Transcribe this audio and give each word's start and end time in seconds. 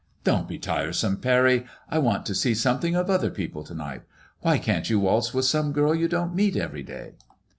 ''Don't 0.23 0.47
be 0.47 0.57
tiresome, 0.57 1.17
Pany; 1.17 1.67
I 1.87 1.99
want 1.99 2.25
to 2.25 2.33
see 2.33 2.55
something 2.55 2.95
of 2.95 3.07
other 3.07 3.29
people 3.29 3.63
to 3.65 3.75
night. 3.75 4.01
Why 4.39 4.57
can't 4.57 4.89
you 4.89 4.99
waltz 4.99 5.31
with 5.31 5.45
some 5.45 5.71
girl 5.73 5.93
you 5.93 6.07
don't 6.07 6.33
meet 6.33 6.57
every 6.57 6.81
day 6.81 7.13